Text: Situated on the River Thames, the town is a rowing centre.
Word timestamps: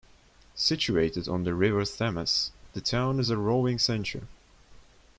Situated 0.55 1.27
on 1.29 1.43
the 1.43 1.53
River 1.53 1.85
Thames, 1.85 2.51
the 2.73 2.81
town 2.81 3.19
is 3.19 3.29
a 3.29 3.37
rowing 3.37 3.77
centre. 3.77 4.23